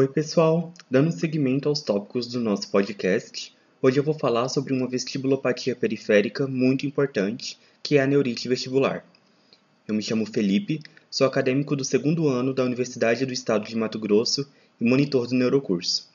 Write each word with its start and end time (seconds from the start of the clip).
Oi, 0.00 0.08
pessoal! 0.08 0.72
Dando 0.90 1.12
seguimento 1.12 1.68
aos 1.68 1.82
tópicos 1.82 2.26
do 2.26 2.40
nosso 2.40 2.70
podcast, 2.70 3.54
hoje 3.82 4.00
eu 4.00 4.02
vou 4.02 4.14
falar 4.14 4.48
sobre 4.48 4.72
uma 4.72 4.88
vestibulopatia 4.88 5.76
periférica 5.76 6.46
muito 6.46 6.86
importante, 6.86 7.58
que 7.82 7.98
é 7.98 8.00
a 8.00 8.06
neurite 8.06 8.48
vestibular. 8.48 9.04
Eu 9.86 9.94
me 9.94 10.02
chamo 10.02 10.24
Felipe, 10.24 10.80
sou 11.10 11.26
acadêmico 11.26 11.76
do 11.76 11.84
segundo 11.84 12.28
ano 12.28 12.54
da 12.54 12.64
Universidade 12.64 13.26
do 13.26 13.32
Estado 13.34 13.68
de 13.68 13.76
Mato 13.76 13.98
Grosso 13.98 14.50
e 14.80 14.84
monitor 14.86 15.26
do 15.26 15.34
neurocurso. 15.34 16.08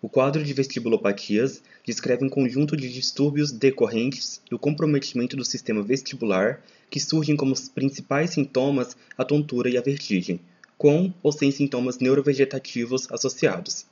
O 0.00 0.08
quadro 0.08 0.44
de 0.44 0.52
vestibulopatias 0.52 1.64
descreve 1.84 2.24
um 2.24 2.30
conjunto 2.30 2.76
de 2.76 2.88
distúrbios 2.92 3.50
decorrentes 3.50 4.40
do 4.48 4.56
comprometimento 4.56 5.36
do 5.36 5.44
sistema 5.44 5.82
vestibular 5.82 6.62
que 6.88 7.00
surgem 7.00 7.34
como 7.34 7.54
os 7.54 7.68
principais 7.68 8.30
sintomas 8.30 8.96
a 9.18 9.24
tontura 9.24 9.68
e 9.68 9.76
a 9.76 9.82
vertigem, 9.82 10.38
com 10.76 11.12
ou 11.22 11.32
sem 11.32 11.50
sintomas 11.50 11.98
neurovegetativos 11.98 13.10
associados. 13.10 13.86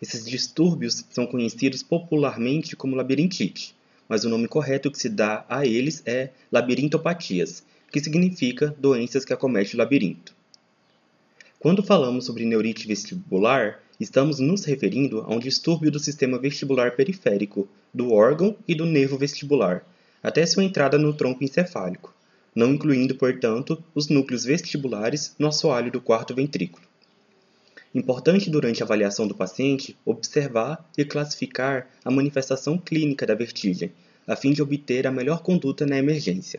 Esses 0.00 0.26
distúrbios 0.26 1.04
são 1.10 1.26
conhecidos 1.26 1.82
popularmente 1.82 2.76
como 2.76 2.96
labirintite, 2.96 3.74
mas 4.08 4.24
o 4.24 4.28
nome 4.28 4.46
correto 4.46 4.90
que 4.90 4.98
se 4.98 5.08
dá 5.08 5.44
a 5.48 5.66
eles 5.66 6.02
é 6.04 6.30
labirintopatias, 6.52 7.62
que 7.90 8.00
significa 8.00 8.74
doenças 8.78 9.24
que 9.24 9.32
acometem 9.32 9.74
o 9.74 9.78
labirinto. 9.78 10.34
Quando 11.58 11.82
falamos 11.82 12.26
sobre 12.26 12.44
neurite 12.44 12.86
vestibular, 12.86 13.82
estamos 13.98 14.38
nos 14.38 14.64
referindo 14.64 15.22
a 15.22 15.34
um 15.34 15.38
distúrbio 15.38 15.90
do 15.90 15.98
sistema 15.98 16.38
vestibular 16.38 16.94
periférico, 16.94 17.66
do 17.92 18.12
órgão 18.12 18.54
e 18.68 18.74
do 18.74 18.84
nervo 18.84 19.16
vestibular, 19.16 19.86
até 20.22 20.44
sua 20.44 20.64
entrada 20.64 20.98
no 20.98 21.14
tronco 21.14 21.42
encefálico 21.42 22.14
não 22.56 22.72
incluindo, 22.72 23.14
portanto, 23.14 23.84
os 23.94 24.08
núcleos 24.08 24.44
vestibulares 24.44 25.34
no 25.38 25.48
assoalho 25.48 25.92
do 25.92 26.00
quarto 26.00 26.34
ventrículo. 26.34 26.86
Importante 27.94 28.48
durante 28.48 28.82
a 28.82 28.86
avaliação 28.86 29.28
do 29.28 29.34
paciente 29.34 29.94
observar 30.06 30.82
e 30.96 31.04
classificar 31.04 31.86
a 32.02 32.10
manifestação 32.10 32.78
clínica 32.78 33.26
da 33.26 33.34
vertigem, 33.34 33.92
a 34.26 34.34
fim 34.34 34.52
de 34.52 34.62
obter 34.62 35.06
a 35.06 35.12
melhor 35.12 35.42
conduta 35.42 35.84
na 35.84 35.98
emergência. 35.98 36.58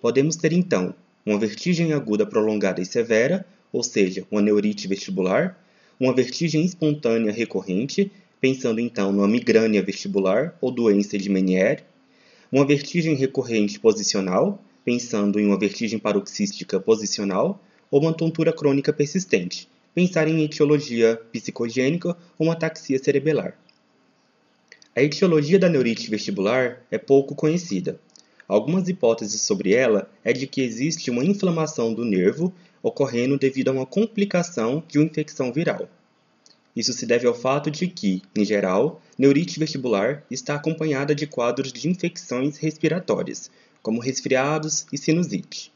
Podemos 0.00 0.34
ter 0.34 0.52
então 0.52 0.92
uma 1.24 1.38
vertigem 1.38 1.92
aguda 1.92 2.26
prolongada 2.26 2.80
e 2.80 2.86
severa, 2.86 3.46
ou 3.72 3.82
seja, 3.82 4.26
uma 4.30 4.42
neurite 4.42 4.88
vestibular, 4.88 5.56
uma 6.00 6.14
vertigem 6.14 6.64
espontânea 6.64 7.32
recorrente, 7.32 8.10
pensando 8.40 8.80
então 8.80 9.12
numa 9.12 9.28
migrânia 9.28 9.82
vestibular 9.82 10.56
ou 10.60 10.70
doença 10.70 11.16
de 11.16 11.28
Meniere, 11.28 11.82
uma 12.50 12.66
vertigem 12.66 13.14
recorrente 13.14 13.78
posicional, 13.78 14.62
pensando 14.88 15.38
em 15.38 15.44
uma 15.44 15.58
vertigem 15.58 15.98
paroxística 15.98 16.80
posicional 16.80 17.62
ou 17.90 18.00
uma 18.00 18.14
tontura 18.14 18.54
crônica 18.54 18.90
persistente, 18.90 19.68
pensar 19.94 20.26
em 20.26 20.42
etiologia 20.42 21.20
psicogênica 21.30 22.16
ou 22.38 22.46
uma 22.46 22.54
ataxia 22.54 22.98
cerebelar. 22.98 23.54
A 24.96 25.02
etiologia 25.02 25.58
da 25.58 25.68
neurite 25.68 26.08
vestibular 26.08 26.82
é 26.90 26.96
pouco 26.96 27.34
conhecida. 27.34 28.00
Algumas 28.48 28.88
hipóteses 28.88 29.42
sobre 29.42 29.74
ela 29.74 30.10
é 30.24 30.32
de 30.32 30.46
que 30.46 30.62
existe 30.62 31.10
uma 31.10 31.22
inflamação 31.22 31.92
do 31.92 32.02
nervo 32.02 32.50
ocorrendo 32.82 33.36
devido 33.36 33.68
a 33.68 33.72
uma 33.72 33.84
complicação 33.84 34.82
de 34.88 34.98
uma 34.98 35.04
infecção 35.04 35.52
viral. 35.52 35.86
Isso 36.74 36.94
se 36.94 37.04
deve 37.04 37.26
ao 37.26 37.34
fato 37.34 37.70
de 37.70 37.88
que, 37.88 38.22
em 38.34 38.42
geral, 38.42 39.02
neurite 39.18 39.58
vestibular 39.58 40.24
está 40.30 40.54
acompanhada 40.54 41.14
de 41.14 41.26
quadros 41.26 41.74
de 41.74 41.90
infecções 41.90 42.56
respiratórias, 42.56 43.50
como 43.82 44.00
resfriados 44.00 44.86
e 44.92 44.98
sinusite. 44.98 45.72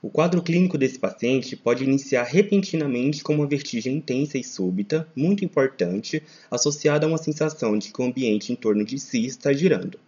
O 0.00 0.08
quadro 0.08 0.40
clínico 0.40 0.78
desse 0.78 0.96
paciente 0.96 1.56
pode 1.56 1.82
iniciar 1.82 2.22
repentinamente 2.22 3.22
com 3.22 3.34
uma 3.34 3.48
vertigem 3.48 3.96
intensa 3.96 4.38
e 4.38 4.44
súbita, 4.44 5.08
muito 5.14 5.44
importante, 5.44 6.22
associada 6.48 7.04
a 7.04 7.08
uma 7.08 7.18
sensação 7.18 7.76
de 7.76 7.92
que 7.92 8.00
o 8.00 8.04
ambiente 8.04 8.52
em 8.52 8.56
torno 8.56 8.84
de 8.84 8.96
si 8.96 9.26
está 9.26 9.52
girando. 9.52 9.98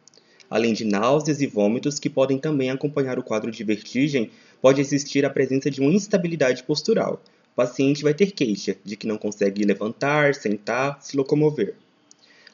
Além 0.49 0.73
de 0.73 0.85
náuseas 0.85 1.41
e 1.41 1.47
vômitos 1.47 1.99
que 1.99 2.09
podem 2.09 2.39
também 2.39 2.71
acompanhar 2.71 3.19
o 3.19 3.23
quadro 3.23 3.51
de 3.51 3.65
vertigem, 3.65 4.31
pode 4.63 4.81
existir 4.81 5.25
a 5.25 5.31
presença 5.31 5.69
de 5.69 5.81
uma 5.81 5.93
instabilidade 5.93 6.63
postural. 6.63 7.21
O 7.53 7.57
paciente 7.57 8.05
vai 8.05 8.15
ter 8.15 8.31
queixa 8.31 8.77
de 8.85 8.97
que 8.97 9.09
não 9.09 9.19
consegue 9.19 9.65
levantar, 9.65 10.37
sentar, 10.37 11.03
se 11.03 11.17
locomover. 11.17 11.75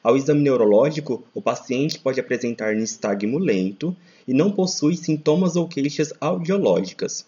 Ao 0.07 0.15
exame 0.15 0.39
neurológico, 0.39 1.27
o 1.33 1.41
paciente 1.41 1.99
pode 1.99 2.17
apresentar 2.17 2.73
nistagmo 2.73 3.37
lento 3.37 3.93
e 4.25 4.33
não 4.33 4.49
possui 4.49 4.95
sintomas 4.95 5.57
ou 5.57 5.67
queixas 5.67 6.13
audiológicas. 6.21 7.25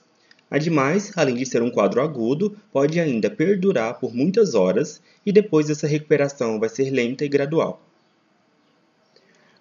Ademais, 0.49 1.11
além 1.17 1.35
de 1.35 1.45
ser 1.45 1.61
um 1.61 1.69
quadro 1.69 2.01
agudo, 2.01 2.55
pode 2.71 2.97
ainda 2.97 3.29
perdurar 3.29 3.99
por 3.99 4.15
muitas 4.15 4.55
horas 4.55 5.01
e 5.25 5.31
depois 5.33 5.69
essa 5.69 5.87
recuperação 5.87 6.57
vai 6.57 6.69
ser 6.69 6.89
lenta 6.89 7.25
e 7.25 7.27
gradual. 7.27 7.81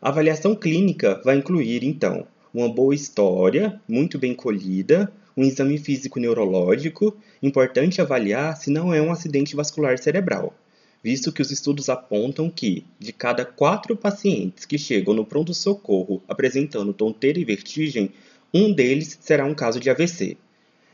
A 0.01 0.11
avaliação 0.11 0.55
clínica 0.55 1.21
vai 1.25 1.39
incluir, 1.39 1.83
então, 1.83 2.25
uma 2.55 2.69
boa 2.69 2.95
história, 2.95 3.81
muito 3.89 4.17
bem 4.17 4.33
colhida, 4.33 5.13
um 5.37 5.43
exame 5.43 5.77
físico 5.77 6.21
neurológico, 6.21 7.17
importante 7.43 8.01
avaliar 8.01 8.57
se 8.57 8.71
não 8.71 8.95
é 8.95 9.03
um 9.03 9.11
acidente 9.11 9.57
vascular 9.57 9.99
cerebral 9.99 10.55
visto 11.03 11.33
que 11.33 11.43
os 11.43 11.51
estudos 11.51 11.89
apontam 11.89 12.51
que, 12.51 12.85
de 12.99 13.13
cada 13.13 13.45
quatro 13.45 13.97
pacientes 13.97 14.65
que 14.65 14.79
chegam 14.79 15.15
no 15.15 15.25
pronto-socorro 15.25 16.23
apresentando 16.29 16.93
tonteira 16.93 17.39
e 17.39 17.45
vertigem, 17.45 18.11
um 18.53 18.73
deles 18.73 19.19
será 19.21 19.45
um 19.45 19.55
caso 19.55 19.79
de 19.79 19.91
AVC. 19.91 20.37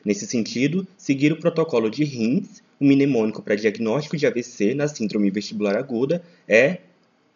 Nesse 0.05 0.27
sentido, 0.27 0.87
seguir 0.99 1.33
o 1.33 1.41
protocolo 1.41 1.91
de 1.91 2.05
RINS, 2.05 2.63
o 2.79 2.85
mnemônico 2.85 3.43
para 3.43 3.55
diagnóstico 3.55 4.17
de 4.17 4.27
AVC 4.27 4.75
na 4.75 4.87
síndrome 4.87 5.31
vestibular 5.31 5.77
aguda, 5.77 6.23
é 6.47 6.79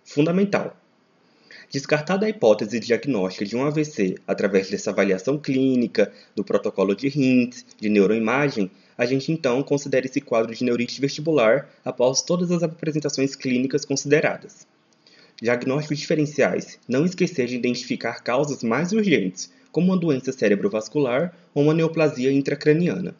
fundamental. 0.04 0.76
Descartada 1.70 2.24
a 2.24 2.30
hipótese 2.30 2.80
diagnóstica 2.80 3.44
de 3.44 3.54
um 3.54 3.62
AVC 3.62 4.16
através 4.26 4.70
dessa 4.70 4.90
avaliação 4.90 5.38
clínica, 5.38 6.10
do 6.34 6.42
protocolo 6.42 6.94
de 6.94 7.08
RINS, 7.08 7.66
de 7.78 7.90
neuroimagem, 7.90 8.70
a 8.96 9.04
gente 9.04 9.30
então 9.30 9.62
considera 9.62 10.06
esse 10.06 10.18
quadro 10.18 10.54
de 10.54 10.64
neurite 10.64 10.98
vestibular 10.98 11.68
após 11.84 12.22
todas 12.22 12.50
as 12.50 12.62
apresentações 12.62 13.36
clínicas 13.36 13.84
consideradas. 13.84 14.66
Diagnósticos 15.42 15.98
diferenciais: 15.98 16.78
não 16.88 17.04
esquecer 17.04 17.46
de 17.46 17.56
identificar 17.56 18.22
causas 18.22 18.62
mais 18.62 18.92
urgentes, 18.92 19.52
como 19.70 19.88
uma 19.88 20.00
doença 20.00 20.32
cerebrovascular 20.32 21.36
ou 21.54 21.64
uma 21.64 21.74
neoplasia 21.74 22.32
intracraniana. 22.32 23.14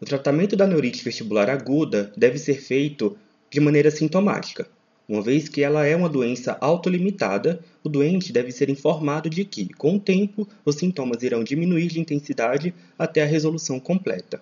O 0.00 0.06
tratamento 0.06 0.56
da 0.56 0.66
neurite 0.66 1.04
vestibular 1.04 1.50
aguda 1.50 2.10
deve 2.16 2.38
ser 2.38 2.54
feito 2.54 3.18
de 3.50 3.60
maneira 3.60 3.90
sintomática, 3.90 4.66
uma 5.10 5.20
vez 5.20 5.48
que 5.48 5.60
ela 5.60 5.84
é 5.84 5.96
uma 5.96 6.08
doença 6.08 6.56
autolimitada, 6.60 7.58
o 7.82 7.88
doente 7.88 8.32
deve 8.32 8.52
ser 8.52 8.70
informado 8.70 9.28
de 9.28 9.44
que, 9.44 9.68
com 9.74 9.96
o 9.96 10.00
tempo, 10.00 10.46
os 10.64 10.76
sintomas 10.76 11.24
irão 11.24 11.42
diminuir 11.42 11.88
de 11.88 11.98
intensidade 11.98 12.72
até 12.96 13.20
a 13.20 13.26
resolução 13.26 13.80
completa. 13.80 14.40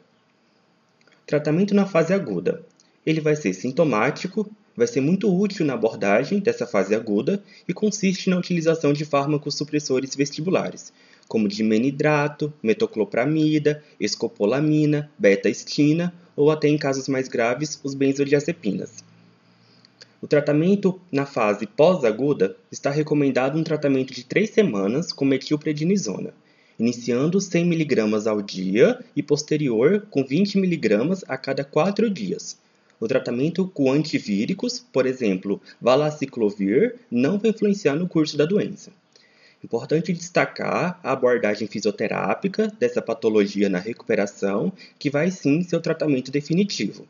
Tratamento 1.27 1.75
na 1.75 1.87
fase 1.87 2.12
aguda. 2.12 2.62
Ele 3.06 3.19
vai 3.19 3.34
ser 3.34 3.55
sintomático, 3.55 4.47
vai 4.77 4.87
ser 4.87 5.01
muito 5.01 5.34
útil 5.34 5.65
na 5.65 5.73
abordagem 5.73 6.39
dessa 6.39 6.67
fase 6.67 6.95
aguda 6.95 7.43
e 7.67 7.73
consiste 7.73 8.29
na 8.29 8.37
utilização 8.37 8.93
de 8.93 9.06
fármacos 9.06 9.55
supressores 9.55 10.15
vestibulares, 10.15 10.93
como 11.27 11.49
dimenidrato, 11.49 12.53
metoclopramida, 12.62 13.83
escopolamina, 13.99 15.11
beta-estina 15.19 16.12
ou 16.37 16.50
até 16.50 16.69
em 16.69 16.77
casos 16.77 17.09
mais 17.09 17.27
graves, 17.27 17.81
os 17.83 17.95
benzodiazepinas. 17.95 19.03
O 20.21 20.27
tratamento 20.27 21.01
na 21.12 21.25
fase 21.25 21.65
pós-aguda 21.65 22.56
está 22.73 22.91
recomendado 22.91 23.56
um 23.56 23.62
tratamento 23.62 24.12
de 24.12 24.25
3 24.25 24.51
semanas 24.51 25.12
com 25.12 25.25
metilprednisona, 25.25 26.35
iniciando 26.76 27.41
100 27.41 27.62
mg 27.62 28.29
ao 28.29 28.43
dia 28.43 28.99
e 29.15 29.23
posterior 29.23 30.05
com 30.11 30.25
20 30.25 30.59
mg 30.59 31.23
a 31.29 31.37
cada 31.37 31.62
4 31.62 32.11
dias. 32.11 32.59
O 32.99 33.06
tratamento 33.06 33.69
com 33.69 33.93
antivíricos, 33.93 34.85
por 34.93 35.06
exemplo, 35.06 35.62
valaciclovir, 35.81 36.97
não 37.09 37.38
vai 37.38 37.50
influenciar 37.50 37.94
no 37.94 38.09
curso 38.09 38.37
da 38.37 38.44
doença. 38.44 38.91
Importante 39.62 40.12
destacar 40.12 40.99
a 41.00 41.12
abordagem 41.12 41.69
fisioterápica 41.69 42.73
dessa 42.81 43.00
patologia 43.00 43.69
na 43.69 43.79
recuperação, 43.79 44.73
que 44.99 45.11
vai 45.11 45.31
sim 45.31 45.62
ser 45.62 45.76
o 45.76 45.81
tratamento 45.81 46.32
definitivo. 46.32 47.06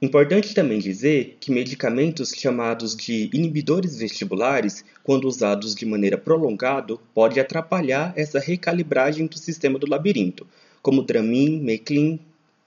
Importante 0.00 0.54
também 0.54 0.78
dizer 0.78 1.38
que 1.40 1.50
medicamentos 1.50 2.30
chamados 2.30 2.94
de 2.94 3.28
inibidores 3.32 3.96
vestibulares, 3.98 4.84
quando 5.02 5.26
usados 5.26 5.74
de 5.74 5.84
maneira 5.84 6.16
prolongada, 6.16 6.96
pode 7.12 7.40
atrapalhar 7.40 8.12
essa 8.14 8.38
recalibragem 8.38 9.26
do 9.26 9.36
sistema 9.36 9.76
do 9.76 9.90
labirinto, 9.90 10.46
como 10.80 11.02
Dramin, 11.02 11.60
Meclin 11.60 12.20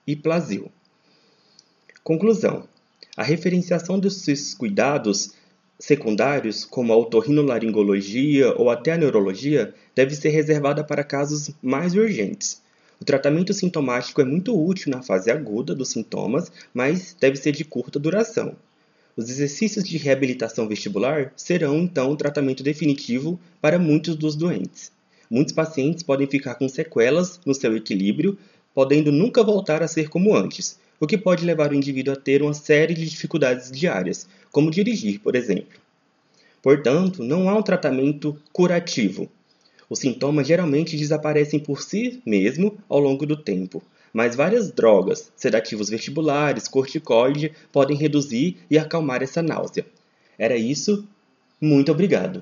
e 0.06 0.14
Plasil. 0.14 0.70
Conclusão: 2.04 2.68
a 3.16 3.24
referenciação 3.24 3.98
desses 3.98 4.54
cuidados 4.54 5.34
secundários, 5.80 6.66
como 6.66 6.92
a 6.92 6.98
otorrinolaringologia 6.98 8.54
ou 8.56 8.70
até 8.70 8.92
a 8.92 8.98
neurologia, 8.98 9.74
deve 9.96 10.16
ser 10.16 10.32
reservada 10.32 10.84
para 10.84 11.02
casos 11.02 11.52
mais 11.62 11.96
urgentes 11.96 12.62
O 13.02 13.04
tratamento 13.04 13.52
sintomático 13.52 14.22
é 14.22 14.24
muito 14.24 14.56
útil 14.56 14.92
na 14.92 15.02
fase 15.02 15.32
aguda 15.32 15.74
dos 15.74 15.90
sintomas, 15.90 16.52
mas 16.72 17.18
deve 17.20 17.36
ser 17.36 17.52
de 17.52 17.66
curta 17.66 17.98
duração. 17.98 18.56
Os 19.18 19.28
exercícios 19.28 19.84
de 19.84 19.98
reabilitação 19.98 20.68
vestibular 20.68 21.34
serão 21.36 21.80
então 21.80 22.12
o 22.12 22.16
tratamento 22.16 22.62
definitivo 22.62 23.40
para 23.60 23.80
muitos 23.80 24.16
dos 24.16 24.36
doentes. 24.36 24.92
Muitos 25.32 25.52
pacientes 25.52 26.04
podem 26.04 26.28
ficar 26.28 26.54
com 26.54 26.70
sequelas 26.70 27.40
no 27.44 27.56
seu 27.56 27.76
equilíbrio, 27.76 28.38
podendo 28.72 29.12
nunca 29.12 29.44
voltar 29.44 29.82
a 29.82 29.88
ser 29.88 30.08
como 30.08 30.36
antes, 30.36 30.78
o 31.00 31.08
que 31.08 31.18
pode 31.18 31.44
levar 31.44 31.72
o 31.72 31.76
indivíduo 31.76 32.14
a 32.14 32.18
ter 32.18 32.44
uma 32.44 32.54
série 32.54 32.94
de 32.94 33.10
dificuldades 33.10 33.72
diárias, 33.72 34.28
como 34.52 34.70
dirigir, 34.70 35.20
por 35.22 35.36
exemplo. 35.36 35.80
Portanto, 36.62 37.24
não 37.24 37.50
há 37.50 37.58
um 37.58 37.64
tratamento 37.64 38.40
curativo. 38.54 39.28
Os 39.92 40.00
sintomas 40.00 40.48
geralmente 40.48 40.96
desaparecem 40.96 41.60
por 41.60 41.82
si 41.82 42.22
mesmo 42.26 42.78
ao 42.88 42.98
longo 42.98 43.26
do 43.26 43.36
tempo, 43.36 43.84
mas 44.14 44.38
várias 44.38 44.72
drogas, 44.72 45.34
sedativos 45.36 45.90
vestibulares, 45.90 46.70
corticoide, 46.70 47.52
podem 47.74 47.98
reduzir 47.98 48.60
e 48.70 48.78
acalmar 48.80 49.22
essa 49.22 49.42
náusea. 49.42 49.86
Era 50.40 50.56
isso. 50.56 51.06
Muito 51.60 51.92
obrigado. 51.92 52.42